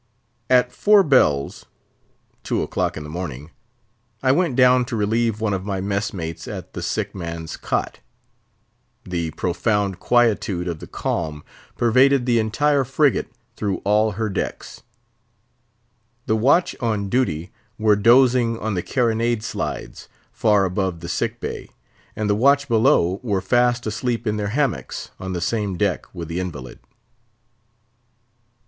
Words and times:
At 0.49 0.71
four 0.71 1.03
bells 1.03 1.67
(two 2.41 2.63
o'clock 2.63 2.97
in 2.97 3.03
the 3.03 3.07
morning), 3.11 3.51
I 4.23 4.31
went 4.31 4.55
down 4.55 4.83
to 4.85 4.95
relieve 4.95 5.39
one 5.39 5.53
of 5.53 5.63
my 5.63 5.79
mess 5.79 6.11
mates 6.11 6.47
at 6.47 6.73
the 6.73 6.81
sick 6.81 7.13
man's 7.13 7.55
cot. 7.55 7.99
The 9.03 9.29
profound 9.29 9.99
quietude 9.99 10.67
of 10.67 10.79
the 10.79 10.87
calm 10.87 11.43
pervaded 11.77 12.25
the 12.25 12.39
entire 12.39 12.83
frigate 12.83 13.31
through 13.55 13.77
all 13.85 14.13
her 14.13 14.27
decks. 14.27 14.81
The 16.25 16.35
watch 16.35 16.75
on 16.79 17.07
duty 17.07 17.51
were 17.77 17.95
dozing 17.95 18.57
on 18.57 18.73
the 18.73 18.81
carronade 18.81 19.43
slides, 19.43 20.07
far 20.31 20.65
above 20.65 21.01
the 21.01 21.09
sick 21.09 21.39
bay; 21.39 21.69
and 22.15 22.27
the 22.27 22.33
watch 22.33 22.67
below 22.67 23.19
were 23.21 23.39
fast 23.39 23.85
asleep 23.85 24.25
in 24.25 24.37
their 24.37 24.47
hammocks, 24.47 25.11
on 25.19 25.33
the 25.33 25.41
same 25.41 25.77
deck 25.77 26.11
with 26.11 26.27
the 26.27 26.39
invalid. 26.39 26.79